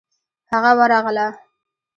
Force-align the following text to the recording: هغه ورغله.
هغه 0.51 0.71
ورغله. 0.79 1.27